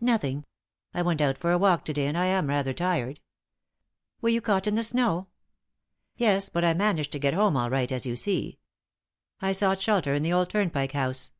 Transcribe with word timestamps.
"Nothing. 0.00 0.44
I 0.94 1.02
went 1.02 1.20
out 1.20 1.36
for 1.36 1.50
a 1.50 1.58
walk 1.58 1.84
to 1.86 1.92
day 1.92 2.06
and 2.06 2.16
I 2.16 2.26
am 2.26 2.46
rather 2.46 2.72
tired." 2.72 3.18
"Were 4.20 4.28
you 4.28 4.40
caught 4.40 4.68
in 4.68 4.76
the 4.76 4.84
snow?" 4.84 5.26
"Yes, 6.16 6.48
but 6.48 6.64
I 6.64 6.72
managed 6.72 7.10
to 7.10 7.18
get 7.18 7.34
home 7.34 7.56
all 7.56 7.68
right, 7.68 7.90
as 7.90 8.06
you 8.06 8.14
see. 8.14 8.60
I 9.40 9.50
sought 9.50 9.80
shelter 9.80 10.14
in 10.14 10.22
the 10.22 10.32
old 10.32 10.50
Turnpike 10.50 10.92
House." 10.92 11.32